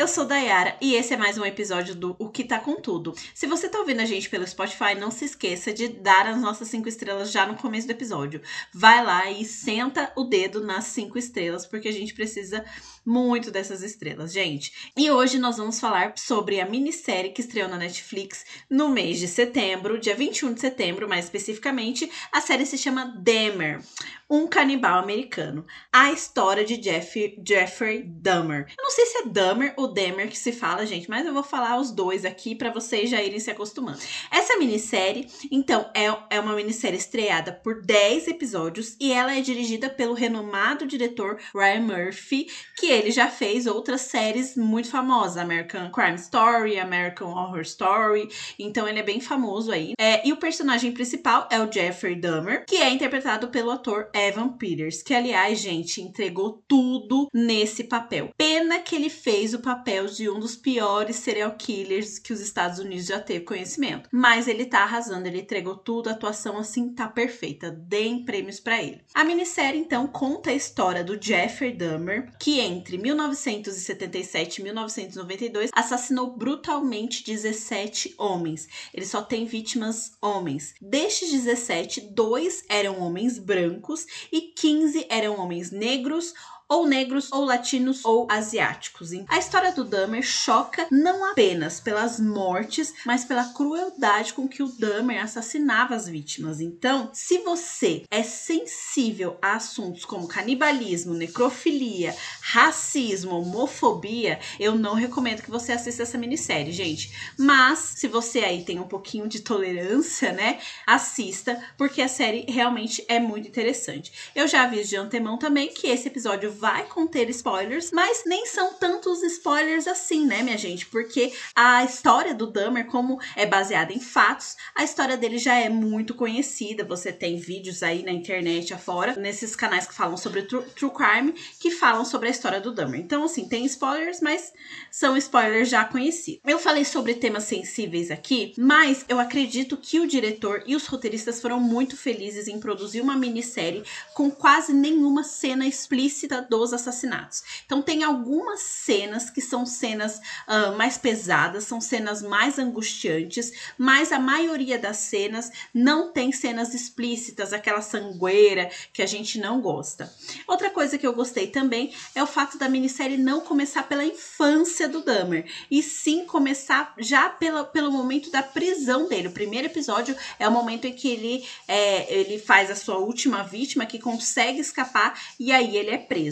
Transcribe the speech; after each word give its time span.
Eu 0.00 0.08
sou 0.08 0.24
Dayara 0.24 0.78
e 0.80 0.94
esse 0.94 1.12
é 1.12 1.16
mais 1.18 1.36
um 1.36 1.44
episódio 1.44 1.94
do 1.94 2.16
O 2.18 2.30
Que 2.30 2.42
Tá 2.42 2.58
Com 2.58 2.76
Tudo. 2.76 3.14
Se 3.34 3.46
você 3.46 3.68
tá 3.68 3.78
ouvindo 3.78 4.00
a 4.00 4.06
gente 4.06 4.30
pelo 4.30 4.46
Spotify, 4.46 4.94
não 4.98 5.10
se 5.10 5.26
esqueça 5.26 5.74
de 5.74 5.88
dar 5.88 6.26
as 6.26 6.40
nossas 6.40 6.68
cinco 6.68 6.88
estrelas 6.88 7.30
já 7.30 7.44
no 7.44 7.54
começo 7.54 7.86
do 7.86 7.90
episódio. 7.90 8.40
Vai 8.72 9.04
lá 9.04 9.30
e 9.30 9.44
senta 9.44 10.10
o 10.16 10.24
dedo 10.24 10.64
nas 10.64 10.84
cinco 10.84 11.18
estrelas, 11.18 11.66
porque 11.66 11.86
a 11.86 11.92
gente 11.92 12.14
precisa 12.14 12.64
muito 13.04 13.50
dessas 13.50 13.82
estrelas, 13.82 14.32
gente. 14.32 14.90
E 14.96 15.10
hoje 15.10 15.38
nós 15.38 15.58
vamos 15.58 15.78
falar 15.78 16.14
sobre 16.16 16.60
a 16.60 16.66
minissérie 16.66 17.32
que 17.32 17.42
estreou 17.42 17.68
na 17.68 17.76
Netflix 17.76 18.46
no 18.70 18.88
mês 18.88 19.18
de 19.18 19.28
setembro, 19.28 20.00
dia 20.00 20.14
21 20.14 20.54
de 20.54 20.60
setembro, 20.60 21.08
mais 21.08 21.26
especificamente. 21.26 22.10
A 22.32 22.40
série 22.40 22.64
se 22.64 22.78
chama 22.78 23.14
Dahmer, 23.18 23.82
um 24.30 24.46
canibal 24.46 24.98
americano. 24.98 25.66
A 25.92 26.12
história 26.12 26.64
de 26.64 26.76
Jeff, 26.76 27.38
Jeffrey 27.46 28.02
Dahmer. 28.02 28.66
Eu 28.78 28.84
não 28.84 28.90
sei 28.90 29.06
se 29.06 29.18
é 29.18 29.26
Dahmer 29.26 29.74
ou 29.76 29.89
Dahmer 29.92 30.28
que 30.28 30.38
se 30.38 30.52
fala, 30.52 30.86
gente, 30.86 31.08
mas 31.08 31.26
eu 31.26 31.32
vou 31.32 31.42
falar 31.42 31.78
os 31.78 31.90
dois 31.90 32.24
aqui 32.24 32.54
para 32.54 32.70
vocês 32.70 33.10
já 33.10 33.22
irem 33.22 33.40
se 33.40 33.50
acostumando. 33.50 33.98
Essa 34.30 34.56
minissérie, 34.56 35.26
então, 35.50 35.90
é, 35.94 36.06
é 36.30 36.40
uma 36.40 36.54
minissérie 36.54 36.98
estreada 36.98 37.52
por 37.52 37.82
10 37.82 38.28
episódios 38.28 38.96
e 39.00 39.12
ela 39.12 39.36
é 39.36 39.40
dirigida 39.40 39.90
pelo 39.90 40.14
renomado 40.14 40.86
diretor 40.86 41.38
Ryan 41.54 41.80
Murphy, 41.80 42.46
que 42.78 42.86
ele 42.86 43.10
já 43.10 43.28
fez 43.28 43.66
outras 43.66 44.02
séries 44.02 44.56
muito 44.56 44.88
famosas, 44.88 45.36
American 45.36 45.90
Crime 45.90 46.16
Story, 46.16 46.78
American 46.78 47.30
Horror 47.30 47.62
Story, 47.62 48.28
então 48.58 48.88
ele 48.88 49.00
é 49.00 49.02
bem 49.02 49.20
famoso 49.20 49.72
aí. 49.72 49.92
É, 49.98 50.26
e 50.26 50.32
o 50.32 50.36
personagem 50.36 50.92
principal 50.92 51.48
é 51.50 51.60
o 51.60 51.70
Jeffrey 51.70 52.14
Dahmer, 52.14 52.64
que 52.66 52.76
é 52.76 52.90
interpretado 52.90 53.48
pelo 53.48 53.70
ator 53.70 54.08
Evan 54.14 54.50
Peters, 54.50 55.02
que 55.02 55.14
aliás, 55.14 55.58
gente, 55.58 56.00
entregou 56.00 56.62
tudo 56.68 57.28
nesse 57.34 57.84
papel. 57.84 58.30
Pena 58.36 58.78
que 58.78 58.94
ele 58.94 59.10
fez 59.10 59.54
o 59.54 59.58
papel 59.58 59.79
de 60.16 60.28
um 60.28 60.38
dos 60.38 60.56
piores 60.56 61.16
serial 61.16 61.52
killers 61.56 62.18
que 62.18 62.32
os 62.32 62.40
Estados 62.40 62.78
Unidos 62.78 63.06
já 63.06 63.18
teve 63.18 63.44
conhecimento. 63.44 64.08
Mas 64.12 64.46
ele 64.46 64.66
tá 64.66 64.82
arrasando, 64.82 65.26
ele 65.26 65.40
entregou 65.40 65.76
tudo, 65.76 66.08
a 66.08 66.12
atuação 66.12 66.58
assim 66.58 66.90
tá 66.90 67.08
perfeita. 67.08 67.70
Deem 67.70 68.24
prêmios 68.24 68.60
para 68.60 68.82
ele. 68.82 69.02
A 69.14 69.24
minissérie 69.24 69.80
então 69.80 70.06
conta 70.06 70.50
a 70.50 70.54
história 70.54 71.02
do 71.02 71.20
Jeffrey 71.20 71.72
Dahmer, 71.72 72.30
que 72.38 72.60
entre 72.60 72.98
1977 72.98 74.60
e 74.60 74.64
1992 74.64 75.70
assassinou 75.72 76.36
brutalmente 76.36 77.24
17 77.24 78.14
homens. 78.18 78.68
Ele 78.92 79.06
só 79.06 79.22
tem 79.22 79.46
vítimas 79.46 80.12
homens. 80.20 80.74
Destes 80.80 81.30
17, 81.32 82.00
dois 82.12 82.64
eram 82.68 83.00
homens 83.00 83.38
brancos 83.38 84.06
e 84.30 84.40
15 84.40 85.06
eram 85.08 85.38
homens 85.38 85.70
negros 85.70 86.34
ou 86.70 86.86
negros, 86.86 87.32
ou 87.32 87.44
latinos, 87.44 88.04
ou 88.04 88.28
asiáticos. 88.30 89.10
A 89.28 89.38
história 89.38 89.72
do 89.72 89.82
Dahmer 89.82 90.22
choca 90.22 90.86
não 90.90 91.32
apenas 91.32 91.80
pelas 91.80 92.20
mortes, 92.20 92.94
mas 93.04 93.24
pela 93.24 93.52
crueldade 93.52 94.32
com 94.32 94.46
que 94.46 94.62
o 94.62 94.68
Dahmer 94.68 95.22
assassinava 95.22 95.96
as 95.96 96.08
vítimas. 96.08 96.60
Então, 96.60 97.10
se 97.12 97.38
você 97.38 98.04
é 98.08 98.22
sensível 98.22 99.36
a 99.42 99.54
assuntos 99.54 100.04
como 100.04 100.28
canibalismo, 100.28 101.12
necrofilia, 101.12 102.14
racismo, 102.40 103.40
homofobia, 103.40 104.38
eu 104.60 104.76
não 104.76 104.94
recomendo 104.94 105.42
que 105.42 105.50
você 105.50 105.72
assista 105.72 106.04
essa 106.04 106.18
minissérie, 106.18 106.72
gente. 106.72 107.12
Mas, 107.36 107.94
se 107.96 108.06
você 108.06 108.40
aí 108.40 108.64
tem 108.64 108.78
um 108.78 108.86
pouquinho 108.86 109.26
de 109.26 109.40
tolerância, 109.40 110.32
né, 110.32 110.60
assista, 110.86 111.60
porque 111.76 112.00
a 112.00 112.08
série 112.08 112.44
realmente 112.48 113.04
é 113.08 113.18
muito 113.18 113.48
interessante. 113.48 114.12
Eu 114.36 114.46
já 114.46 114.62
aviso 114.62 114.90
de 114.90 114.96
antemão 114.96 115.36
também 115.36 115.68
que 115.68 115.88
esse 115.88 116.06
episódio 116.06 116.59
vai 116.60 116.84
conter 116.84 117.30
spoilers, 117.30 117.90
mas 117.90 118.24
nem 118.26 118.44
são 118.44 118.74
tantos 118.74 119.22
spoilers 119.22 119.88
assim, 119.88 120.26
né, 120.26 120.42
minha 120.42 120.58
gente? 120.58 120.84
Porque 120.86 121.32
a 121.56 121.82
história 121.82 122.34
do 122.34 122.46
Dahmer, 122.46 122.86
como 122.86 123.18
é 123.34 123.46
baseada 123.46 123.94
em 123.94 123.98
fatos, 123.98 124.56
a 124.74 124.84
história 124.84 125.16
dele 125.16 125.38
já 125.38 125.54
é 125.54 125.70
muito 125.70 126.14
conhecida. 126.14 126.84
Você 126.84 127.10
tem 127.10 127.38
vídeos 127.38 127.82
aí 127.82 128.02
na 128.02 128.12
internet 128.12 128.74
afora, 128.74 129.16
nesses 129.16 129.56
canais 129.56 129.86
que 129.86 129.94
falam 129.94 130.18
sobre 130.18 130.42
true, 130.42 130.64
true 130.76 130.92
crime, 130.92 131.32
que 131.58 131.70
falam 131.70 132.04
sobre 132.04 132.28
a 132.28 132.30
história 132.30 132.60
do 132.60 132.74
Dahmer. 132.74 133.00
Então, 133.00 133.24
assim, 133.24 133.48
tem 133.48 133.64
spoilers, 133.64 134.20
mas 134.20 134.52
são 134.90 135.16
spoilers 135.16 135.70
já 135.70 135.84
conhecidos. 135.86 136.42
Eu 136.44 136.58
falei 136.58 136.84
sobre 136.84 137.14
temas 137.14 137.44
sensíveis 137.44 138.10
aqui, 138.10 138.52
mas 138.58 139.06
eu 139.08 139.18
acredito 139.18 139.78
que 139.78 139.98
o 139.98 140.06
diretor 140.06 140.62
e 140.66 140.76
os 140.76 140.86
roteiristas 140.86 141.40
foram 141.40 141.58
muito 141.58 141.96
felizes 141.96 142.48
em 142.48 142.60
produzir 142.60 143.00
uma 143.00 143.16
minissérie 143.16 143.82
com 144.14 144.30
quase 144.30 144.74
nenhuma 144.74 145.24
cena 145.24 145.66
explícita 145.66 146.49
dos 146.50 146.74
assassinatos. 146.74 147.42
Então 147.64 147.80
tem 147.80 148.02
algumas 148.02 148.60
cenas 148.60 149.30
que 149.30 149.40
são 149.40 149.64
cenas 149.64 150.20
uh, 150.48 150.76
mais 150.76 150.98
pesadas, 150.98 151.64
são 151.64 151.80
cenas 151.80 152.20
mais 152.20 152.58
angustiantes, 152.58 153.52
mas 153.78 154.10
a 154.10 154.18
maioria 154.18 154.78
das 154.78 154.96
cenas 154.96 155.50
não 155.72 156.12
tem 156.12 156.32
cenas 156.32 156.74
explícitas, 156.74 157.52
aquela 157.52 157.80
sangueira 157.80 158.68
que 158.92 159.00
a 159.00 159.06
gente 159.06 159.38
não 159.38 159.60
gosta. 159.60 160.12
Outra 160.46 160.70
coisa 160.70 160.98
que 160.98 161.06
eu 161.06 161.14
gostei 161.14 161.46
também 161.46 161.94
é 162.14 162.22
o 162.22 162.26
fato 162.26 162.58
da 162.58 162.68
minissérie 162.68 163.16
não 163.16 163.40
começar 163.40 163.84
pela 163.84 164.04
infância 164.04 164.88
do 164.88 165.04
Dahmer, 165.04 165.48
e 165.70 165.82
sim 165.82 166.24
começar 166.24 166.94
já 166.98 167.28
pela, 167.28 167.64
pelo 167.64 167.92
momento 167.92 168.30
da 168.30 168.42
prisão 168.42 169.08
dele. 169.08 169.28
O 169.28 169.32
primeiro 169.32 169.68
episódio 169.68 170.16
é 170.38 170.48
o 170.48 170.52
momento 170.52 170.86
em 170.86 170.92
que 170.92 171.08
ele, 171.08 171.46
é, 171.68 172.12
ele 172.12 172.38
faz 172.38 172.70
a 172.70 172.74
sua 172.74 172.98
última 172.98 173.44
vítima, 173.44 173.86
que 173.86 174.00
consegue 174.00 174.58
escapar, 174.58 175.20
e 175.38 175.52
aí 175.52 175.76
ele 175.76 175.90
é 175.90 175.98
preso. 175.98 176.29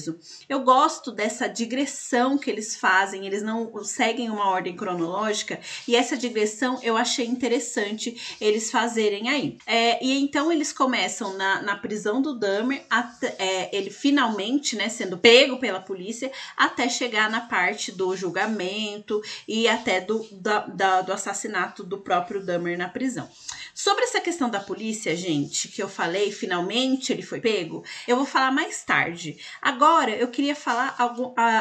Eu 0.48 0.60
gosto 0.60 1.10
dessa 1.10 1.48
digressão 1.48 2.38
que 2.38 2.50
eles 2.50 2.76
fazem, 2.76 3.26
eles 3.26 3.42
não 3.42 3.82
seguem 3.82 4.31
uma 4.31 4.48
ordem 4.48 4.76
cronológica, 4.76 5.59
e 5.86 5.97
essa 5.97 6.16
digressão 6.16 6.78
eu 6.82 6.97
achei 6.97 7.26
interessante 7.26 8.37
eles 8.41 8.70
fazerem 8.70 9.28
aí. 9.28 9.58
É, 9.66 10.04
e 10.04 10.12
então 10.20 10.53
eles 10.53 10.72
começam 10.72 11.37
na, 11.37 11.62
na 11.62 11.76
prisão 11.76 12.20
do 12.20 12.38
Dahmer, 12.38 12.84
até, 12.88 13.34
é, 13.38 13.76
ele 13.76 13.91
finalmente, 13.91 14.76
né, 14.76 14.88
sendo 14.88 15.19
pego 15.19 15.58
pela 15.58 15.81
polícia, 15.81 16.31
até 16.56 16.88
chegar 16.88 17.31
na 17.31 17.41
parte 17.41 17.91
do 17.91 18.16
julgamento 18.16 19.20
e 19.47 19.66
até 19.66 20.00
do, 20.00 20.26
da, 20.32 20.60
da, 20.66 21.03
do 21.03 21.12
assassinato 21.12 21.82
do 21.82 21.98
próprio 21.98 22.44
Dahmer 22.44 22.76
na 22.76 22.88
prisão. 22.88 23.28
Sobre 23.75 24.04
essa 24.04 24.20
questão 24.20 24.50
da 24.50 24.58
polícia, 24.58 25.14
gente, 25.16 25.69
que 25.69 25.81
eu 25.81 25.88
falei, 25.88 26.32
finalmente 26.32 27.12
ele 27.12 27.22
foi 27.22 27.41
pego, 27.41 27.84
eu 28.08 28.16
vou 28.16 28.26
falar 28.26 28.50
mais 28.50 28.82
tarde. 28.82 29.38
Agora, 29.62 29.88
eu 30.19 30.28
queria 30.28 30.54
falar 30.54 30.97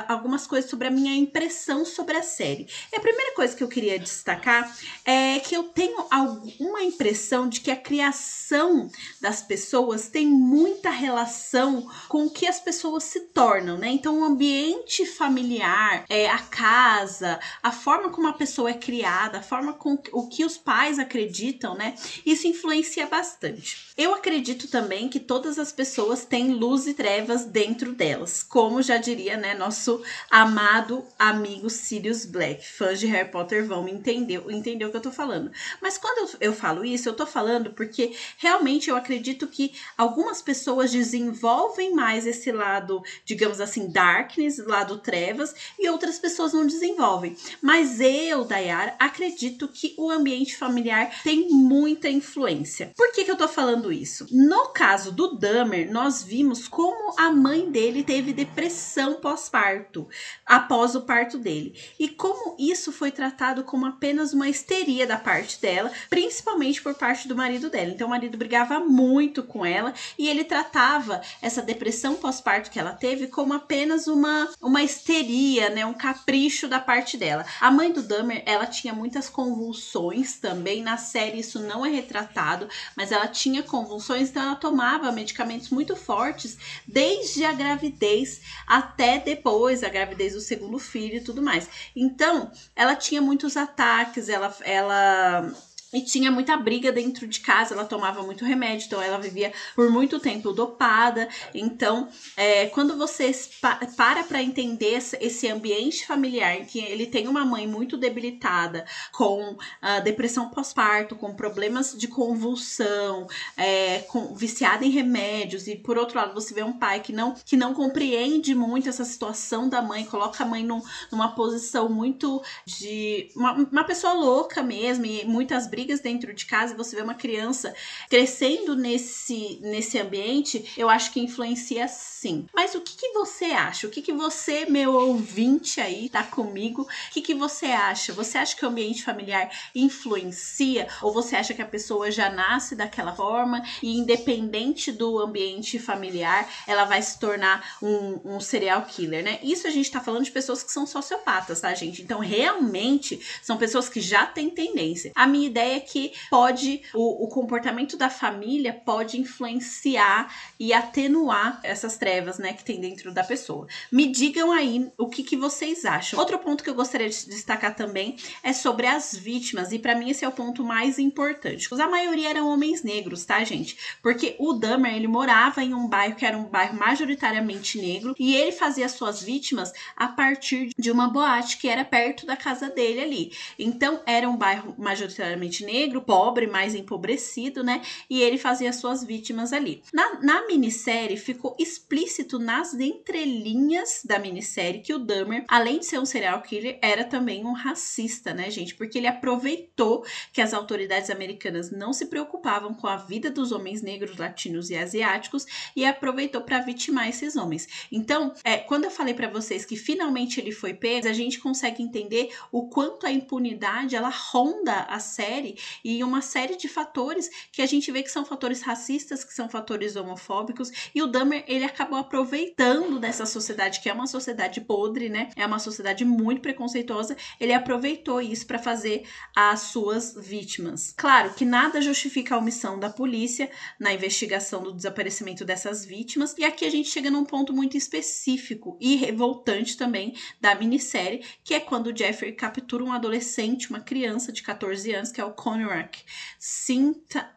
algumas 0.07 0.45
coisas 0.45 0.69
sobre 0.69 0.88
a 0.88 0.91
minha 0.91 1.15
impressão 1.15 1.85
sobre 1.85 2.17
a 2.17 2.23
série. 2.23 2.67
E 2.91 2.95
a 2.95 2.99
primeira 2.99 3.33
coisa 3.33 3.55
que 3.55 3.63
eu 3.63 3.67
queria 3.67 3.97
destacar 3.97 4.75
é 5.05 5.39
que 5.39 5.55
eu 5.55 5.63
tenho 5.63 6.05
alguma 6.11 6.83
impressão 6.83 7.47
de 7.47 7.61
que 7.61 7.71
a 7.71 7.75
criação 7.75 8.89
das 9.21 9.41
pessoas 9.41 10.09
tem 10.09 10.27
muita 10.27 10.89
relação 10.89 11.89
com 12.07 12.25
o 12.25 12.29
que 12.29 12.47
as 12.47 12.59
pessoas 12.59 13.03
se 13.03 13.21
tornam, 13.27 13.77
né? 13.77 13.89
Então, 13.89 14.19
o 14.19 14.23
ambiente 14.23 15.05
familiar, 15.05 16.05
é, 16.09 16.29
a 16.29 16.39
casa, 16.39 17.39
a 17.63 17.71
forma 17.71 18.09
como 18.09 18.27
a 18.27 18.33
pessoa 18.33 18.69
é 18.69 18.73
criada, 18.73 19.39
a 19.39 19.44
forma 19.44 19.73
com 19.73 19.97
o 20.11 20.27
que 20.27 20.44
os 20.44 20.57
pais 20.57 20.99
acreditam, 20.99 21.75
né? 21.75 21.95
Isso 22.25 22.47
influencia 22.47 23.05
bastante. 23.05 23.88
Eu 23.97 24.13
acredito 24.13 24.67
também 24.67 25.09
que 25.09 25.19
todas 25.19 25.57
as 25.57 25.71
pessoas 25.71 26.25
têm 26.25 26.53
luz 26.53 26.88
e 26.88 26.94
trevas 26.94 27.45
dentro 27.45 27.94
delas, 28.17 28.44
como 28.44 28.81
já 28.81 28.97
diria, 28.97 29.38
né, 29.38 29.53
nosso 29.53 30.01
amado 30.29 31.06
amigo 31.18 31.69
Sirius 31.69 32.25
Black. 32.25 32.68
Fãs 32.68 33.00
de 33.00 33.06
Harry 33.07 33.30
Potter 33.30 33.65
vão 33.65 33.88
entender, 33.88 34.44
entender 34.50 34.86
o 34.86 34.91
que 34.91 34.97
eu 34.97 35.01
tô 35.01 35.12
falando. 35.12 35.51
Mas 35.81 35.97
quando 35.97 36.30
eu, 36.41 36.53
falo 36.53 36.83
isso, 36.83 37.07
eu 37.07 37.13
tô 37.13 37.25
falando 37.25 37.71
porque 37.71 38.15
realmente 38.38 38.89
eu 38.89 38.95
acredito 38.95 39.47
que 39.47 39.74
algumas 39.97 40.41
pessoas 40.41 40.91
desenvolvem 40.91 41.94
mais 41.94 42.25
esse 42.25 42.51
lado, 42.51 43.03
digamos 43.24 43.62
assim, 43.62 43.89
darkness, 43.89 44.57
lado 44.57 44.97
trevas, 44.97 45.53
e 45.77 45.89
outras 45.89 46.18
pessoas 46.18 46.53
não 46.53 46.65
desenvolvem. 46.65 47.38
Mas 47.62 48.00
eu, 48.00 48.44
Dayar, 48.44 48.95
acredito 49.00 49.68
que 49.68 49.94
o 49.97 50.09
ambiente 50.09 50.57
familiar 50.57 51.21
tem 51.24 51.50
muita 51.50 52.09
influência. 52.09 52.91
Por 52.95 53.12
que, 53.12 53.24
que 53.24 53.31
eu 53.31 53.38
tô 53.38 53.47
falando 53.47 53.91
isso? 53.91 54.25
No 54.31 54.69
caso 54.69 55.12
do 55.12 55.36
Dahmer, 55.36 55.91
nós 55.91 56.24
vimos 56.24 56.68
como 56.68 57.13
a 57.18 57.31
mãe 57.31 57.69
dele 57.69 58.03
teve 58.07 58.31
depressão 58.31 59.15
pós-parto, 59.15 60.07
após 60.45 60.95
o 60.95 61.01
parto 61.01 61.38
dele, 61.38 61.77
e 62.00 62.07
como 62.07 62.56
isso 62.57 62.89
foi 62.94 63.12
tratado 63.12 63.65
como 63.65 63.86
apenas 63.86 64.31
uma 64.31 64.48
histeria 64.48 65.06
da 65.06 65.18
parte 65.18 65.62
dela, 65.62 65.92
principalmente 66.09 66.81
por 66.81 66.95
parte 66.95 67.27
do 67.27 67.36
marido 67.36 67.69
dela. 67.69 67.92
Então, 67.92 68.07
o 68.07 68.09
marido 68.09 68.38
brigava 68.38 68.80
muito 68.80 69.44
com 69.44 69.65
ela 69.65 69.94
e 70.18 70.30
ele 70.30 70.45
tratava 70.45 71.21
essa 71.42 71.62
depressão 71.62 72.15
pós-parto 72.15 72.71
que 72.71 72.80
ela 72.80 72.94
teve 72.94 73.27
como 73.27 73.54
apenas 73.54 74.07
uma, 74.07 74.50
uma 74.62 74.81
histeria, 74.81 75.69
né, 75.69 75.86
um 75.86 75.94
capricho 75.94 76.69
da 76.69 76.80
parte 76.80 77.18
dela. 77.18 77.45
A 77.60 77.69
mãe 77.69 77.92
do 77.92 78.01
Dahmer, 78.01 78.42
ela 78.45 78.65
tinha 78.65 78.94
muitas 78.94 79.27
convulsões 79.27 80.39
também 80.39 80.81
na 80.81 80.95
série, 80.95 81.42
isso 81.42 81.60
não 81.60 81.86
é 81.86 81.89
retratado, 81.89 82.69
mas 82.95 83.12
ela 83.12 83.27
tinha 83.27 83.62
convulsões, 83.62 84.30
então 84.30 84.44
ela 84.44 84.56
tomava 84.56 85.12
medicamentos 85.12 85.69
muito 85.69 85.94
fortes 85.94 86.57
desde 86.88 87.44
a 87.44 87.51
gravidez 87.51 87.96
gravidez 87.97 88.41
até 88.65 89.19
depois, 89.19 89.83
a 89.83 89.89
gravidez 89.89 90.33
do 90.33 90.41
segundo 90.41 90.79
filho 90.79 91.17
e 91.17 91.21
tudo 91.21 91.41
mais. 91.41 91.67
Então, 91.95 92.51
ela 92.75 92.95
tinha 92.95 93.21
muitos 93.21 93.57
ataques, 93.57 94.29
ela, 94.29 94.55
ela 94.63 95.51
e 95.97 96.01
tinha 96.03 96.31
muita 96.31 96.55
briga 96.55 96.91
dentro 96.91 97.27
de 97.27 97.39
casa, 97.39 97.73
ela 97.73 97.83
tomava 97.83 98.21
muito 98.21 98.45
remédio, 98.45 98.85
então 98.85 99.01
ela 99.01 99.17
vivia 99.17 99.51
por 99.75 99.89
muito 99.89 100.19
tempo 100.19 100.53
dopada. 100.53 101.27
Então, 101.55 102.07
é, 102.35 102.67
quando 102.67 102.95
você 102.95 103.31
pa 103.59 103.79
para 103.95 104.23
para 104.23 104.44
entender 104.44 104.99
esse 105.19 105.47
ambiente 105.47 106.05
familiar, 106.05 106.57
que 106.65 106.79
ele 106.79 107.07
tem 107.07 107.27
uma 107.27 107.44
mãe 107.44 107.67
muito 107.67 107.97
debilitada, 107.97 108.85
com 109.11 109.53
uh, 109.53 110.03
depressão 110.03 110.49
pós-parto, 110.49 111.15
com 111.15 111.33
problemas 111.33 111.95
de 111.97 112.07
convulsão, 112.07 113.27
é, 113.55 114.00
com, 114.07 114.35
viciada 114.35 114.85
em 114.85 114.89
remédios, 114.89 115.67
e 115.67 115.75
por 115.75 115.97
outro 115.97 116.17
lado, 116.17 116.33
você 116.33 116.53
vê 116.53 116.63
um 116.63 116.73
pai 116.73 117.00
que 117.00 117.11
não, 117.11 117.33
que 117.45 117.57
não 117.57 117.73
compreende 117.73 118.53
muito 118.53 118.88
essa 118.88 119.05
situação 119.05 119.67
da 119.67 119.81
mãe, 119.81 120.05
coloca 120.05 120.43
a 120.43 120.47
mãe 120.47 120.63
num, 120.63 120.81
numa 121.11 121.29
posição 121.29 121.89
muito 121.89 122.41
de. 122.65 123.29
Uma, 123.35 123.53
uma 123.53 123.83
pessoa 123.83 124.13
louca 124.13 124.61
mesmo, 124.61 125.05
e 125.05 125.25
muitas 125.25 125.65
brigas 125.67 125.87
dentro 125.95 126.34
de 126.34 126.45
casa 126.45 126.74
e 126.74 126.78
você 126.78 126.95
vê 126.95 127.01
uma 127.01 127.16
criança 127.16 127.74
crescendo 128.10 128.75
nesse, 128.75 129.60
nesse 129.62 130.00
ambiente, 130.00 130.72
eu 130.78 130.89
acho 130.89 131.12
que 131.12 131.19
influencia 131.19 131.88
sim. 131.88 132.45
Mas 132.54 132.75
o 132.75 132.81
que, 132.81 132.95
que 132.95 133.13
você 133.13 133.45
acha? 133.45 133.88
O 133.88 133.89
que, 133.89 134.01
que 134.01 134.13
você, 134.13 134.66
meu 134.66 134.94
ouvinte 134.94 135.80
aí, 135.80 136.10
tá 136.10 136.24
comigo? 136.24 136.84
O 136.84 136.88
que, 137.12 137.22
que 137.22 137.34
você 137.34 137.68
acha? 137.68 138.13
Você 138.13 138.38
acha 138.38 138.56
que 138.56 138.66
o 138.66 138.69
ambiente 138.69 139.04
familiar 139.04 139.50
influencia? 139.74 140.88
Ou 141.01 141.13
você 141.13 141.36
acha 141.36 141.54
que 141.54 141.62
a 141.62 141.66
pessoa 141.66 142.12
já 142.12 142.30
nasce 142.30 142.75
daquela 142.75 143.16
forma 143.16 143.63
e, 143.81 143.98
independente 143.98 144.92
do 144.92 145.19
ambiente 145.19 145.80
familiar, 145.80 146.50
ela 146.66 146.86
vai 146.86 147.01
se 147.01 147.19
tornar 147.19 147.78
um, 147.81 148.19
um 148.36 148.39
serial 148.39 148.84
killer, 148.84 149.24
né? 149.24 149.39
Isso 149.44 149.68
a 149.68 149.72
gente 149.72 149.92
tá 149.92 150.01
falando 150.01 150.24
de 150.24 150.31
pessoas 150.31 150.63
que 150.63 150.72
são 150.72 150.86
sociopatas, 150.86 151.62
tá, 151.62 151.74
gente? 151.74 152.01
Então, 152.01 152.19
realmente, 152.19 153.19
são 153.42 153.57
pessoas 153.57 153.89
que 153.89 154.01
já 154.01 154.25
têm 154.25 154.50
tendência. 154.50 155.12
A 155.16 155.28
minha 155.28 155.48
ideia 155.48 155.66
é 155.67 155.79
que 155.79 156.13
pode, 156.29 156.81
o, 156.93 157.25
o 157.25 157.27
comportamento 157.27 157.97
da 157.97 158.09
família 158.09 158.73
pode 158.73 159.19
influenciar 159.19 160.33
e 160.59 160.73
atenuar 160.73 161.59
essas 161.63 161.97
trevas, 161.97 162.37
né, 162.37 162.53
que 162.53 162.63
tem 162.63 162.79
dentro 162.79 163.11
da 163.13 163.23
pessoa. 163.23 163.67
Me 163.91 164.07
digam 164.07 164.51
aí 164.51 164.91
o 164.97 165.07
que, 165.07 165.23
que 165.23 165.37
vocês 165.37 165.85
acham. 165.85 166.19
Outro 166.19 166.39
ponto 166.39 166.63
que 166.63 166.69
eu 166.69 166.75
gostaria 166.75 167.09
de 167.09 167.27
destacar 167.27 167.75
também 167.75 168.17
é 168.43 168.53
sobre 168.53 168.87
as 168.87 169.15
vítimas, 169.15 169.71
e 169.71 169.79
para 169.79 169.95
mim 169.95 170.09
esse 170.09 170.25
é 170.25 170.27
o 170.27 170.31
ponto 170.31 170.63
mais 170.63 170.99
importante. 170.99 171.67
A 171.77 171.87
maioria 171.87 172.29
eram 172.31 172.49
homens 172.49 172.83
negros, 172.83 173.23
tá, 173.23 173.43
gente? 173.43 173.77
Porque 174.01 174.35
o 174.39 174.53
Dahmer, 174.53 174.95
ele 174.95 175.07
morava 175.07 175.63
em 175.63 175.73
um 175.73 175.87
bairro 175.87 176.15
que 176.15 176.25
era 176.25 176.37
um 176.37 176.45
bairro 176.45 176.77
majoritariamente 176.77 177.77
negro, 177.77 178.15
e 178.19 178.35
ele 178.35 178.51
fazia 178.51 178.89
suas 178.89 179.21
vítimas 179.21 179.71
a 179.95 180.07
partir 180.07 180.69
de 180.77 180.91
uma 180.91 181.07
boate 181.09 181.57
que 181.57 181.69
era 181.69 181.85
perto 181.85 182.25
da 182.25 182.35
casa 182.35 182.69
dele 182.69 182.99
ali. 182.99 183.31
Então, 183.57 184.01
era 184.05 184.27
um 184.27 184.35
bairro 184.35 184.75
majoritariamente 184.77 185.56
negro, 185.65 186.01
pobre, 186.01 186.48
mais 186.48 186.75
empobrecido, 186.75 187.63
né? 187.63 187.81
E 188.09 188.21
ele 188.21 188.38
fazia 188.38 188.74
suas 188.74 189.04
vítimas 189.04 189.54
ali. 189.54 189.81
Na, 189.94 190.19
na 190.21 190.48
minissérie, 190.48 191.18
ficou 191.18 191.56
explícito 191.59 192.39
nas 192.39 192.74
entrelinhas 192.74 194.01
da 194.04 194.19
minissérie 194.19 194.81
que 194.81 194.94
o 194.94 195.00
Dahmer, 195.00 195.45
além 195.48 195.80
de 195.80 195.86
ser 195.86 196.00
um 196.00 196.06
serial 196.06 196.42
killer, 196.42 196.80
era 196.81 197.04
também 197.04 197.45
um 197.45 197.54
racista, 197.54 198.33
né, 198.33 198.50
gente? 198.50 198.75
Porque 198.75 198.98
ele 198.98 199.07
aproveitou 199.07 200.06
que 200.31 200.42
as 200.42 200.54
autoridades 200.54 201.09
americanas 201.09 201.71
não 201.71 201.94
se 201.94 202.07
preocupavam 202.07 202.74
com 202.74 202.88
a 202.88 202.98
vida 202.98 203.30
dos 203.30 203.51
homens 203.51 203.81
negros, 203.81 204.18
latinos 204.18 204.69
e 204.69 204.75
asiáticos 204.75 205.45
e 205.75 205.86
aproveitou 205.86 206.42
para 206.42 206.60
vitimar 206.60 207.07
esses 207.07 207.36
homens. 207.36 207.68
Então, 207.92 208.33
é, 208.44 208.57
quando 208.57 208.86
eu 208.86 208.92
falei 208.92 209.13
para 209.13 209.30
vocês 209.30 209.65
que 209.65 209.75
finalmente 209.75 210.39
ele 210.39 210.51
foi 210.51 210.74
pego, 210.74 211.07
a 211.07 211.13
gente 211.13 211.39
consegue 211.39 211.81
entender 211.83 212.30
o 212.51 212.68
quanto 212.69 213.06
a 213.06 213.12
impunidade 213.12 213.95
ela 213.95 214.10
ronda 214.10 214.83
a 214.83 215.00
série 215.00 215.46
e 215.83 216.03
uma 216.03 216.21
série 216.21 216.55
de 216.55 216.67
fatores 216.67 217.29
que 217.51 217.61
a 217.61 217.65
gente 217.65 217.91
vê 217.91 218.03
que 218.03 218.11
são 218.11 218.25
fatores 218.25 218.61
racistas, 218.61 219.23
que 219.23 219.33
são 219.33 219.49
fatores 219.49 219.95
homofóbicos, 219.95 220.71
e 220.94 221.01
o 221.01 221.07
Dahmer 221.07 221.44
ele 221.47 221.65
acabou 221.65 221.99
aproveitando 221.99 222.99
dessa 222.99 223.25
sociedade 223.25 223.79
que 223.79 223.89
é 223.89 223.94
uma 223.94 224.07
sociedade 224.07 224.61
podre, 224.61 225.09
né? 225.09 225.29
É 225.35 225.45
uma 225.45 225.59
sociedade 225.59 226.03
muito 226.05 226.41
preconceituosa. 226.41 227.15
Ele 227.39 227.53
aproveitou 227.53 228.21
isso 228.21 228.45
para 228.45 228.59
fazer 228.59 229.05
as 229.35 229.61
suas 229.61 230.15
vítimas. 230.15 230.94
Claro 230.97 231.33
que 231.33 231.45
nada 231.45 231.81
justifica 231.81 232.35
a 232.35 232.38
omissão 232.38 232.79
da 232.79 232.89
polícia 232.89 233.50
na 233.79 233.93
investigação 233.93 234.63
do 234.63 234.73
desaparecimento 234.73 235.45
dessas 235.45 235.85
vítimas, 235.85 236.35
e 236.38 236.43
aqui 236.43 236.65
a 236.65 236.69
gente 236.69 236.89
chega 236.89 237.11
num 237.11 237.25
ponto 237.25 237.53
muito 237.53 237.77
específico 237.77 238.77
e 238.79 238.95
revoltante 238.95 239.77
também 239.77 240.15
da 240.39 240.55
minissérie, 240.55 241.23
que 241.43 241.53
é 241.53 241.59
quando 241.59 241.88
o 241.88 241.95
Jeffrey 241.95 242.31
captura 242.33 242.83
um 242.83 242.91
adolescente, 242.91 243.69
uma 243.69 243.79
criança 243.79 244.31
de 244.31 244.43
14 244.43 244.91
anos, 244.93 245.11
que 245.11 245.21
é 245.21 245.25
o 245.25 245.33
Conrack, 245.38 246.04
Sinta, 246.39 247.37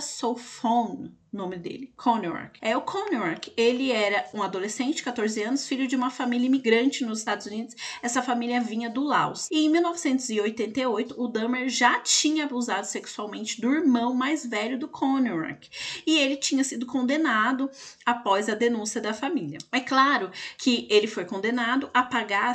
Sophone, 0.00 1.12
nome 1.32 1.56
dele, 1.56 1.92
Connerak. 1.96 2.58
É 2.62 2.76
o 2.76 2.82
Connerak, 2.82 3.52
ele 3.56 3.90
era 3.90 4.24
um 4.32 4.42
adolescente 4.42 4.96
de 4.96 5.02
14 5.02 5.42
anos, 5.42 5.66
filho 5.66 5.86
de 5.86 5.96
uma 5.96 6.10
família 6.10 6.46
imigrante 6.46 7.04
nos 7.04 7.18
Estados 7.18 7.46
Unidos. 7.46 7.74
Essa 8.00 8.22
família 8.22 8.60
vinha 8.60 8.88
do 8.88 9.02
Laos. 9.02 9.48
E 9.50 9.64
em 9.64 9.68
1988, 9.68 11.20
o 11.20 11.26
Dahmer 11.26 11.68
já 11.68 11.98
tinha 12.00 12.44
abusado 12.44 12.86
sexualmente 12.86 13.60
do 13.60 13.72
irmão 13.72 14.14
mais 14.14 14.46
velho 14.46 14.78
do 14.78 14.86
Connerak. 14.86 15.68
E 16.06 16.18
ele 16.18 16.36
tinha 16.36 16.62
sido 16.62 16.86
condenado 16.86 17.68
após 18.06 18.48
a 18.48 18.54
denúncia 18.54 19.00
da 19.00 19.12
família. 19.12 19.58
É 19.72 19.80
claro 19.80 20.30
que 20.56 20.86
ele 20.88 21.08
foi 21.08 21.24
condenado 21.24 21.90
a 21.92 22.02
pagar, 22.02 22.54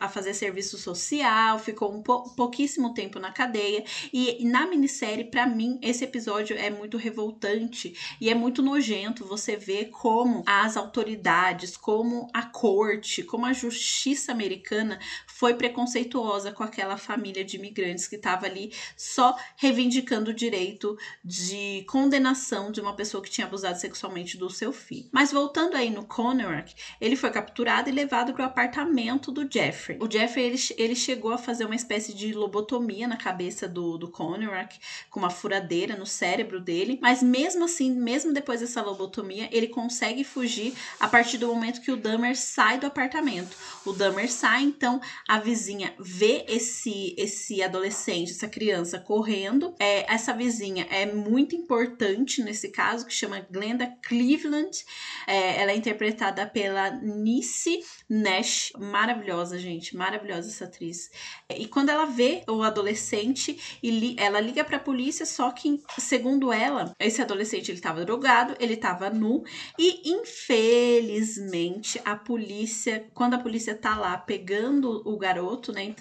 a 0.00 0.08
fazer 0.08 0.34
serviço 0.34 0.76
social, 0.76 1.58
ficou 1.58 1.94
um 1.94 2.02
pouquíssimo 2.02 2.92
tempo 2.92 3.20
na 3.20 3.30
cadeia. 3.30 3.84
E 4.12 4.44
na 4.44 4.66
minissérie, 4.66 5.24
para 5.24 5.46
mim, 5.46 5.78
esse 5.80 6.02
episódio 6.02 6.15
é 6.56 6.70
muito 6.70 6.96
revoltante 6.96 7.96
e 8.20 8.30
é 8.30 8.34
muito 8.34 8.62
nojento 8.62 9.24
você 9.24 9.56
ver 9.56 9.86
como 9.86 10.42
as 10.46 10.76
autoridades, 10.76 11.76
como 11.76 12.28
a 12.32 12.42
corte, 12.42 13.22
como 13.22 13.46
a 13.46 13.52
justiça 13.52 14.32
americana 14.32 14.98
foi 15.26 15.54
preconceituosa 15.54 16.52
com 16.52 16.62
aquela 16.62 16.96
família 16.96 17.44
de 17.44 17.56
imigrantes 17.56 18.08
que 18.08 18.16
estava 18.16 18.46
ali 18.46 18.72
só 18.96 19.36
reivindicando 19.56 20.30
o 20.30 20.34
direito 20.34 20.96
de 21.24 21.84
condenação 21.88 22.70
de 22.70 22.80
uma 22.80 22.94
pessoa 22.94 23.22
que 23.22 23.30
tinha 23.30 23.46
abusado 23.46 23.78
sexualmente 23.78 24.38
do 24.38 24.48
seu 24.48 24.72
filho. 24.72 25.08
Mas 25.12 25.32
voltando 25.32 25.76
aí 25.76 25.90
no 25.90 26.06
Connerak, 26.06 26.74
ele 27.00 27.16
foi 27.16 27.30
capturado 27.30 27.88
e 27.88 27.92
levado 27.92 28.32
para 28.32 28.44
o 28.44 28.46
apartamento 28.46 29.30
do 29.30 29.50
Jeffrey. 29.50 29.98
O 30.00 30.10
Jeffrey 30.10 30.46
ele, 30.46 30.58
ele 30.78 30.96
chegou 30.96 31.32
a 31.32 31.38
fazer 31.38 31.64
uma 31.64 31.74
espécie 31.74 32.14
de 32.14 32.32
lobotomia 32.32 33.06
na 33.06 33.16
cabeça 33.16 33.68
do, 33.68 33.98
do 33.98 34.08
Connerak, 34.08 34.78
com 35.10 35.20
uma 35.20 35.30
furadeira 35.30 35.96
no 35.96 36.05
cérebro 36.08 36.60
dele, 36.60 36.98
mas 37.00 37.22
mesmo 37.22 37.64
assim 37.64 37.90
mesmo 37.90 38.32
depois 38.32 38.60
dessa 38.60 38.82
lobotomia, 38.82 39.48
ele 39.52 39.68
consegue 39.68 40.24
fugir 40.24 40.74
a 41.00 41.08
partir 41.08 41.38
do 41.38 41.48
momento 41.48 41.80
que 41.80 41.90
o 41.90 41.96
Dahmer 41.96 42.36
sai 42.36 42.78
do 42.78 42.86
apartamento. 42.86 43.56
O 43.84 43.92
Dahmer 43.92 44.30
sai, 44.30 44.62
então 44.62 45.00
a 45.28 45.38
vizinha 45.38 45.94
vê 45.98 46.44
esse 46.48 47.14
esse 47.16 47.62
adolescente, 47.62 48.32
essa 48.32 48.48
criança 48.48 48.98
correndo. 48.98 49.74
É, 49.78 50.12
essa 50.12 50.32
vizinha 50.32 50.86
é 50.90 51.06
muito 51.06 51.54
importante 51.54 52.42
nesse 52.42 52.68
caso, 52.68 53.06
que 53.06 53.12
chama 53.12 53.46
Glenda 53.50 53.92
Cleveland. 54.02 54.84
É, 55.26 55.60
ela 55.60 55.72
é 55.72 55.76
interpretada 55.76 56.46
pela 56.46 56.90
Nice 56.90 57.80
Nash, 58.08 58.72
maravilhosa, 58.78 59.58
gente, 59.58 59.96
maravilhosa 59.96 60.48
essa 60.48 60.64
atriz. 60.64 61.10
E 61.50 61.66
quando 61.66 61.90
ela 61.90 62.06
vê 62.06 62.42
o 62.48 62.62
adolescente, 62.62 63.80
ela 64.16 64.40
liga 64.40 64.64
para 64.64 64.76
a 64.76 64.80
polícia, 64.80 65.26
só 65.26 65.50
que 65.50 65.82
segundo 65.98 66.52
ela, 66.52 66.92
esse 66.98 67.22
adolescente 67.22 67.70
ele 67.70 67.78
estava 67.78 68.04
drogado, 68.04 68.56
ele 68.58 68.74
estava 68.74 69.10
nu 69.10 69.44
e 69.78 70.10
infelizmente 70.10 72.00
a 72.04 72.16
polícia, 72.16 73.06
quando 73.14 73.34
a 73.34 73.38
polícia 73.38 73.74
tá 73.74 73.96
lá 73.96 74.16
pegando 74.16 75.02
o 75.04 75.16
garoto, 75.16 75.72
né, 75.72 75.94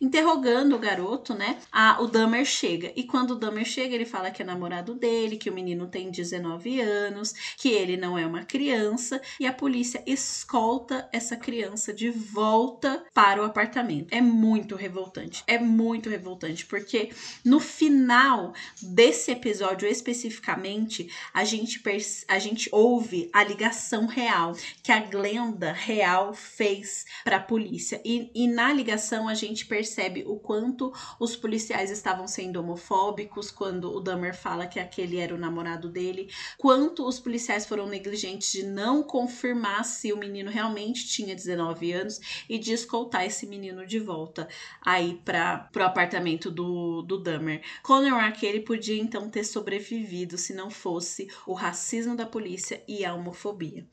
interrogando 0.00 0.74
o 0.74 0.78
garoto, 0.78 1.34
né, 1.34 1.58
a, 1.70 2.00
o 2.02 2.06
Dahmer 2.06 2.44
chega. 2.44 2.92
E 2.96 3.04
quando 3.04 3.32
o 3.32 3.36
Dahmer 3.36 3.64
chega, 3.64 3.94
ele 3.94 4.04
fala 4.04 4.30
que 4.30 4.42
é 4.42 4.44
namorado 4.44 4.94
dele, 4.94 5.36
que 5.36 5.50
o 5.50 5.54
menino 5.54 5.86
tem 5.86 6.10
19 6.10 6.80
anos, 6.80 7.34
que 7.56 7.68
ele 7.68 7.96
não 7.96 8.18
é 8.18 8.26
uma 8.26 8.44
criança 8.44 9.20
e 9.38 9.46
a 9.46 9.52
polícia 9.52 10.02
escolta 10.06 11.08
essa 11.12 11.36
criança 11.36 11.92
de 11.92 12.10
volta 12.10 13.04
para 13.12 13.42
o 13.42 13.44
apartamento. 13.44 14.12
É 14.12 14.20
muito 14.20 14.76
revoltante. 14.76 15.42
É 15.46 15.58
muito 15.58 16.08
revoltante 16.08 16.64
porque 16.66 17.10
no 17.44 17.60
final 17.60 18.52
desse 18.80 19.25
episódio 19.30 19.88
especificamente, 19.88 21.10
a 21.32 21.44
gente, 21.44 21.82
a 22.28 22.38
gente 22.38 22.68
ouve 22.72 23.28
a 23.32 23.42
ligação 23.42 24.06
real 24.06 24.54
que 24.82 24.92
a 24.92 25.00
Glenda 25.00 25.72
real 25.72 26.34
fez 26.34 27.04
para 27.24 27.36
a 27.36 27.40
polícia. 27.40 28.00
E, 28.04 28.30
e 28.34 28.46
na 28.46 28.72
ligação 28.72 29.28
a 29.28 29.34
gente 29.34 29.66
percebe 29.66 30.24
o 30.26 30.36
quanto 30.36 30.92
os 31.18 31.36
policiais 31.36 31.90
estavam 31.90 32.26
sendo 32.28 32.60
homofóbicos 32.60 33.50
quando 33.50 33.92
o 33.92 34.00
Dahmer 34.00 34.36
fala 34.36 34.66
que 34.66 34.78
aquele 34.78 35.18
era 35.18 35.34
o 35.34 35.38
namorado 35.38 35.88
dele, 35.88 36.30
quanto 36.58 37.06
os 37.06 37.18
policiais 37.18 37.66
foram 37.66 37.86
negligentes 37.86 38.52
de 38.52 38.64
não 38.64 39.02
confirmar 39.02 39.84
se 39.84 40.12
o 40.12 40.16
menino 40.16 40.50
realmente 40.50 41.06
tinha 41.06 41.34
19 41.34 41.92
anos 41.92 42.20
e 42.48 42.58
de 42.58 42.72
escoltar 42.72 43.24
esse 43.24 43.46
menino 43.46 43.86
de 43.86 43.98
volta 43.98 44.48
aí 44.80 45.20
para 45.24 45.68
o 45.74 45.82
apartamento 45.82 46.50
do, 46.50 47.02
do 47.02 47.18
Dahmer. 47.18 47.62
Conor 47.82 48.20
aquele 48.20 48.60
podia 48.60 49.00
então 49.00 49.15
ter 49.30 49.44
sobrevivido 49.44 50.36
se 50.36 50.52
não 50.52 50.70
fosse 50.70 51.26
o 51.46 51.54
racismo 51.54 52.14
da 52.14 52.26
polícia 52.26 52.84
e 52.86 53.04
a 53.04 53.14
homofobia. 53.14 53.88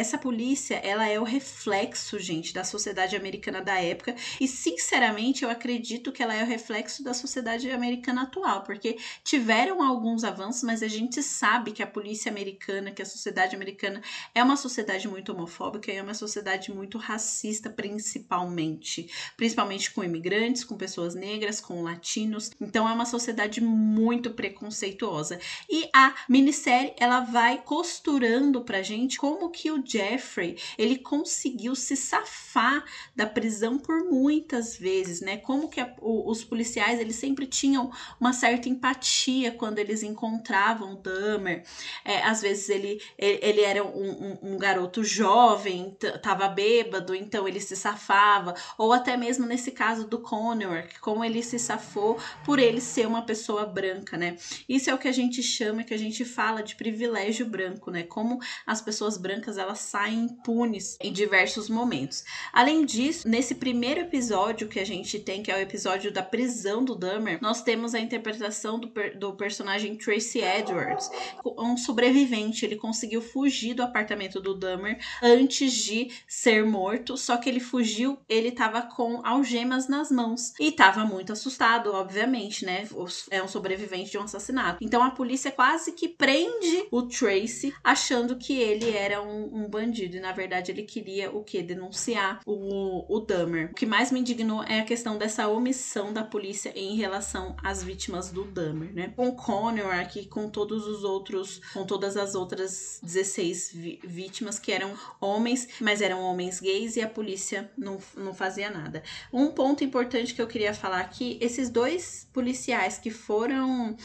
Essa 0.00 0.16
polícia, 0.16 0.76
ela 0.76 1.06
é 1.06 1.20
o 1.20 1.24
reflexo, 1.24 2.18
gente, 2.18 2.54
da 2.54 2.64
sociedade 2.64 3.14
americana 3.14 3.60
da 3.60 3.78
época 3.78 4.16
e, 4.40 4.48
sinceramente, 4.48 5.44
eu 5.44 5.50
acredito 5.50 6.10
que 6.10 6.22
ela 6.22 6.34
é 6.34 6.42
o 6.42 6.46
reflexo 6.46 7.04
da 7.04 7.12
sociedade 7.12 7.70
americana 7.70 8.22
atual, 8.22 8.62
porque 8.62 8.96
tiveram 9.22 9.82
alguns 9.82 10.24
avanços, 10.24 10.62
mas 10.62 10.82
a 10.82 10.88
gente 10.88 11.22
sabe 11.22 11.72
que 11.72 11.82
a 11.82 11.86
polícia 11.86 12.30
americana, 12.30 12.90
que 12.90 13.02
a 13.02 13.04
sociedade 13.04 13.54
americana 13.54 14.00
é 14.34 14.42
uma 14.42 14.56
sociedade 14.56 15.06
muito 15.06 15.32
homofóbica 15.32 15.92
e 15.92 15.96
é 15.96 16.02
uma 16.02 16.14
sociedade 16.14 16.72
muito 16.72 16.96
racista, 16.96 17.68
principalmente, 17.68 19.06
principalmente 19.36 19.90
com 19.90 20.02
imigrantes, 20.02 20.64
com 20.64 20.78
pessoas 20.78 21.14
negras, 21.14 21.60
com 21.60 21.82
latinos. 21.82 22.50
Então 22.58 22.88
é 22.88 22.92
uma 22.94 23.04
sociedade 23.04 23.60
muito 23.60 24.30
preconceituosa. 24.30 25.38
E 25.68 25.90
a 25.94 26.14
minissérie, 26.26 26.94
ela 26.98 27.20
vai 27.20 27.60
costurando 27.62 28.62
pra 28.62 28.80
gente 28.80 29.18
como 29.18 29.50
que 29.50 29.70
o 29.70 29.89
Jeffrey, 29.90 30.56
ele 30.78 30.98
conseguiu 30.98 31.74
se 31.74 31.96
safar 31.96 32.84
da 33.14 33.26
prisão 33.26 33.78
por 33.78 34.04
muitas 34.04 34.76
vezes, 34.76 35.20
né? 35.20 35.36
Como 35.36 35.68
que 35.68 35.80
a, 35.80 35.94
o, 36.00 36.30
os 36.30 36.44
policiais, 36.44 37.00
eles 37.00 37.16
sempre 37.16 37.46
tinham 37.46 37.90
uma 38.20 38.32
certa 38.32 38.68
empatia 38.68 39.52
quando 39.52 39.78
eles 39.78 40.02
encontravam 40.02 40.92
o 40.92 40.96
Dahmer. 40.96 41.64
É, 42.04 42.22
às 42.22 42.40
vezes 42.40 42.68
ele, 42.68 43.00
ele, 43.18 43.60
era 43.60 43.84
um, 43.84 44.10
um, 44.10 44.38
um, 44.54 44.58
garoto 44.58 45.02
jovem, 45.02 45.96
tava 46.22 46.48
bêbado, 46.48 47.14
então 47.14 47.48
ele 47.48 47.60
se 47.60 47.76
safava. 47.76 48.54
Ou 48.78 48.92
até 48.92 49.16
mesmo 49.16 49.46
nesse 49.46 49.70
caso 49.70 50.06
do 50.06 50.20
Connor, 50.20 50.84
como 51.00 51.24
ele 51.24 51.42
se 51.42 51.58
safou 51.58 52.18
por 52.44 52.58
ele 52.58 52.80
ser 52.80 53.06
uma 53.06 53.22
pessoa 53.22 53.66
branca, 53.66 54.16
né? 54.16 54.36
Isso 54.68 54.90
é 54.90 54.94
o 54.94 54.98
que 54.98 55.08
a 55.08 55.12
gente 55.12 55.42
chama, 55.42 55.84
que 55.84 55.94
a 55.94 55.98
gente 55.98 56.24
fala 56.24 56.62
de 56.62 56.74
privilégio 56.76 57.46
branco, 57.46 57.90
né? 57.90 58.02
Como 58.02 58.38
as 58.66 58.80
pessoas 58.80 59.16
brancas, 59.16 59.58
elas 59.58 59.79
saem 59.80 60.24
impunes 60.24 60.96
em 61.00 61.12
diversos 61.12 61.68
momentos. 61.68 62.24
Além 62.52 62.84
disso, 62.84 63.28
nesse 63.28 63.54
primeiro 63.54 64.00
episódio 64.00 64.68
que 64.68 64.78
a 64.78 64.86
gente 64.86 65.18
tem, 65.18 65.42
que 65.42 65.50
é 65.50 65.56
o 65.56 65.60
episódio 65.60 66.12
da 66.12 66.22
prisão 66.22 66.84
do 66.84 66.94
Dahmer, 66.94 67.38
nós 67.40 67.62
temos 67.62 67.94
a 67.94 68.00
interpretação 68.00 68.78
do, 68.78 68.88
per 68.88 69.18
do 69.18 69.32
personagem 69.34 69.96
Tracy 69.96 70.40
Edwards, 70.40 71.10
um 71.58 71.76
sobrevivente. 71.76 72.64
Ele 72.64 72.76
conseguiu 72.76 73.20
fugir 73.20 73.74
do 73.74 73.82
apartamento 73.82 74.40
do 74.40 74.54
Dahmer 74.54 74.98
antes 75.22 75.72
de 75.72 76.10
ser 76.28 76.64
morto, 76.64 77.16
só 77.16 77.36
que 77.36 77.48
ele 77.48 77.60
fugiu, 77.60 78.18
ele 78.28 78.48
estava 78.48 78.82
com 78.82 79.20
algemas 79.24 79.88
nas 79.88 80.10
mãos 80.10 80.52
e 80.58 80.68
estava 80.68 81.04
muito 81.04 81.32
assustado, 81.32 81.92
obviamente, 81.92 82.64
né? 82.64 82.88
É 83.30 83.42
um 83.42 83.48
sobrevivente 83.48 84.10
de 84.10 84.18
um 84.18 84.22
assassinato. 84.22 84.78
Então 84.82 85.02
a 85.02 85.10
polícia 85.10 85.50
quase 85.50 85.92
que 85.92 86.08
prende 86.08 86.86
o 86.90 87.02
Tracy, 87.02 87.74
achando 87.82 88.36
que 88.36 88.58
ele 88.58 88.90
era 88.90 89.22
um, 89.22 89.59
um 89.60 89.68
bandido. 89.68 90.16
E 90.16 90.20
na 90.20 90.32
verdade 90.32 90.70
ele 90.70 90.82
queria 90.82 91.30
o 91.30 91.44
que? 91.44 91.62
Denunciar 91.62 92.40
o, 92.46 93.04
o 93.08 93.20
Dahmer. 93.20 93.70
O 93.70 93.74
que 93.74 93.86
mais 93.86 94.10
me 94.10 94.20
indignou 94.20 94.62
é 94.64 94.80
a 94.80 94.84
questão 94.84 95.18
dessa 95.18 95.48
omissão 95.48 96.12
da 96.12 96.24
polícia 96.24 96.72
em 96.74 96.96
relação 96.96 97.56
às 97.62 97.82
vítimas 97.82 98.30
do 98.30 98.44
Dahmer, 98.44 98.92
né? 98.92 99.12
Com 99.16 99.34
Connor 99.34 99.94
aqui, 99.94 100.26
com 100.26 100.48
todos 100.48 100.86
os 100.86 101.04
outros, 101.04 101.60
com 101.72 101.84
todas 101.84 102.16
as 102.16 102.34
outras 102.34 102.98
16 103.02 103.72
vítimas 104.04 104.58
que 104.58 104.72
eram 104.72 104.94
homens, 105.20 105.68
mas 105.80 106.00
eram 106.00 106.22
homens 106.22 106.60
gays 106.60 106.96
e 106.96 107.02
a 107.02 107.08
polícia 107.08 107.70
não, 107.76 107.98
não 108.16 108.34
fazia 108.34 108.70
nada. 108.70 109.02
Um 109.32 109.48
ponto 109.48 109.84
importante 109.84 110.34
que 110.34 110.42
eu 110.42 110.46
queria 110.46 110.74
falar 110.74 111.00
aqui, 111.00 111.38
esses 111.40 111.68
dois 111.68 112.28
policiais 112.32 112.98
que 112.98 113.10
foram, 113.10 113.96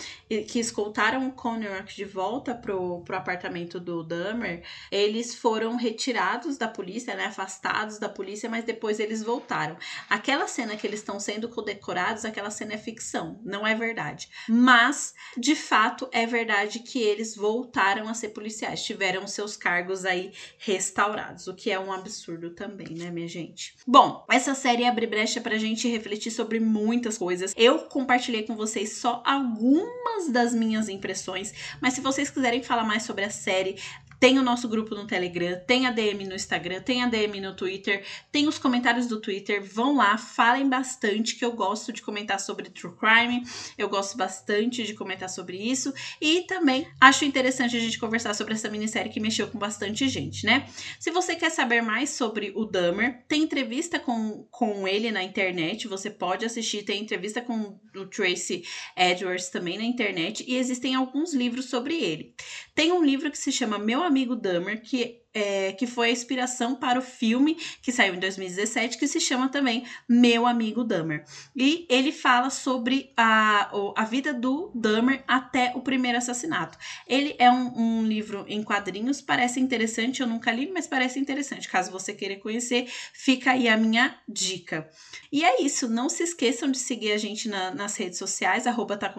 que 0.47 0.59
escoltaram 0.59 1.27
o 1.27 1.31
Connor 1.31 1.83
de 1.83 2.05
volta 2.05 2.53
pro, 2.53 3.01
pro 3.01 3.17
apartamento 3.17 3.79
do 3.79 4.03
Dahmer, 4.03 4.63
eles 4.91 5.35
foram 5.45 5.75
retirados 5.75 6.57
da 6.57 6.67
polícia, 6.67 7.13
né, 7.13 7.25
afastados 7.25 7.99
da 7.99 8.09
polícia, 8.09 8.49
mas 8.49 8.63
depois 8.63 8.99
eles 8.99 9.21
voltaram. 9.21 9.77
Aquela 10.09 10.47
cena 10.47 10.75
que 10.75 10.87
eles 10.87 11.01
estão 11.01 11.19
sendo 11.19 11.47
condecorados, 11.47 12.25
aquela 12.25 12.49
cena 12.49 12.73
é 12.73 12.79
ficção, 12.79 13.39
não 13.45 13.65
é 13.65 13.75
verdade. 13.75 14.27
Mas, 14.49 15.13
de 15.37 15.55
fato, 15.55 16.09
é 16.11 16.25
verdade 16.25 16.79
que 16.79 16.99
eles 16.99 17.35
voltaram 17.35 18.09
a 18.09 18.15
ser 18.15 18.29
policiais, 18.29 18.83
tiveram 18.83 19.27
seus 19.27 19.55
cargos 19.55 20.03
aí 20.03 20.33
restaurados, 20.57 21.45
o 21.45 21.53
que 21.53 21.69
é 21.69 21.79
um 21.79 21.93
absurdo 21.93 22.49
também, 22.49 22.95
né, 22.95 23.11
minha 23.11 23.27
gente? 23.27 23.75
Bom, 23.85 24.25
essa 24.31 24.55
série 24.55 24.83
abre 24.83 25.05
brecha 25.05 25.39
pra 25.39 25.59
gente 25.59 25.87
refletir 25.87 26.31
sobre 26.31 26.59
muitas 26.59 27.19
coisas. 27.19 27.53
Eu 27.55 27.83
compartilhei 27.83 28.41
com 28.41 28.55
vocês 28.55 28.93
só 28.93 29.21
algumas 29.23 30.27
das 30.31 30.55
minhas 30.55 30.89
impressões, 30.89 31.53
mas 31.79 31.93
se 31.93 32.01
vocês 32.01 32.31
quiserem 32.31 32.63
falar 32.63 32.83
mais 32.83 33.03
sobre 33.03 33.25
a 33.25 33.29
série, 33.29 33.75
tem 34.19 34.39
o 34.39 34.43
nosso 34.43 34.67
grupo 34.67 34.95
no 34.95 35.07
Telegram, 35.07 35.59
tem 35.65 35.85
a 35.85 35.91
DM 35.91 36.25
no 36.25 36.35
Instagram, 36.35 36.81
tem 36.81 37.03
a 37.03 37.07
DM 37.07 37.39
no 37.41 37.55
Twitter, 37.55 38.03
tem 38.31 38.47
os 38.47 38.57
comentários 38.57 39.07
do 39.07 39.19
Twitter. 39.19 39.63
Vão 39.63 39.95
lá, 39.95 40.17
falem 40.17 40.67
bastante, 40.67 41.35
que 41.35 41.45
eu 41.45 41.53
gosto 41.53 41.91
de 41.91 42.01
comentar 42.01 42.39
sobre 42.39 42.69
true 42.69 42.95
crime, 42.95 43.43
eu 43.77 43.89
gosto 43.89 44.17
bastante 44.17 44.83
de 44.83 44.93
comentar 44.93 45.29
sobre 45.29 45.57
isso. 45.57 45.93
E 46.21 46.41
também 46.41 46.87
acho 46.99 47.25
interessante 47.25 47.77
a 47.77 47.79
gente 47.79 47.99
conversar 47.99 48.33
sobre 48.33 48.53
essa 48.53 48.69
minissérie 48.69 49.11
que 49.11 49.19
mexeu 49.19 49.47
com 49.47 49.57
bastante 49.57 50.07
gente, 50.07 50.45
né? 50.45 50.67
Se 50.99 51.11
você 51.11 51.35
quer 51.35 51.49
saber 51.49 51.81
mais 51.81 52.09
sobre 52.09 52.51
o 52.55 52.65
Dahmer, 52.65 53.23
tem 53.27 53.43
entrevista 53.43 53.99
com, 53.99 54.47
com 54.51 54.87
ele 54.87 55.11
na 55.11 55.23
internet, 55.23 55.87
você 55.87 56.09
pode 56.09 56.45
assistir, 56.45 56.83
tem 56.83 57.01
entrevista 57.01 57.41
com 57.41 57.79
o 57.95 58.05
Tracy 58.05 58.63
Edwards 58.95 59.49
também 59.49 59.77
na 59.77 59.83
internet, 59.83 60.43
e 60.47 60.55
existem 60.55 60.95
alguns 60.95 61.33
livros 61.33 61.65
sobre 61.65 61.95
ele. 61.95 62.33
Tem 62.73 62.91
um 62.91 63.03
livro 63.03 63.31
que 63.31 63.37
se 63.37 63.51
chama 63.51 63.77
Meu 63.77 64.03
Amigo 64.03 64.14
Dahmer, 64.35 64.81
que 64.81 65.25
é, 65.35 65.73
que 65.73 65.85
foi 65.85 66.07
a 66.07 66.11
inspiração 66.11 66.75
para 66.75 66.97
o 66.97 67.01
filme 67.01 67.57
que 67.81 67.91
saiu 67.91 68.15
em 68.15 68.19
2017, 68.19 68.97
que 68.97 69.05
se 69.05 69.19
chama 69.19 69.49
também 69.49 69.85
Meu 70.07 70.47
Amigo 70.47 70.81
Dahmer. 70.81 71.25
E 71.53 71.85
ele 71.89 72.13
fala 72.13 72.49
sobre 72.49 73.11
a, 73.17 73.69
a 73.97 74.05
vida 74.05 74.33
do 74.33 74.71
Dahmer 74.73 75.25
até 75.27 75.73
o 75.75 75.81
primeiro 75.81 76.17
assassinato. 76.17 76.77
Ele 77.05 77.35
é 77.37 77.51
um, 77.51 77.77
um 77.77 78.07
livro 78.07 78.45
em 78.47 78.63
quadrinhos, 78.63 79.21
parece 79.21 79.59
interessante, 79.59 80.21
eu 80.21 80.27
nunca 80.27 80.51
li, 80.53 80.71
mas 80.73 80.87
parece 80.87 81.19
interessante. 81.19 81.67
Caso 81.67 81.91
você 81.91 82.13
queira 82.13 82.37
conhecer, 82.37 82.87
fica 83.11 83.51
aí 83.51 83.67
a 83.67 83.75
minha 83.75 84.17
dica. 84.25 84.89
E 85.29 85.43
é 85.43 85.61
isso, 85.61 85.89
não 85.89 86.07
se 86.07 86.23
esqueçam 86.23 86.71
de 86.71 86.77
seguir 86.77 87.11
a 87.11 87.17
gente 87.17 87.49
na, 87.49 87.71
nas 87.71 87.97
redes 87.97 88.17
sociais, 88.17 88.65
arroba 88.65 88.95
tá 88.95 89.13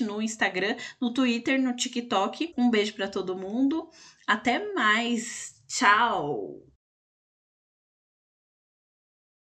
no 0.00 0.20
Instagram, 0.20 0.74
no 1.00 1.12
Twitter, 1.12 1.62
no 1.62 1.76
TikTok. 1.76 2.54
Um 2.56 2.70
beijo 2.70 2.94
para 2.94 3.06
todo 3.06 3.36
mundo. 3.36 3.88
Até 4.26 4.72
mais! 4.74 5.54
Tchau! 5.68 6.73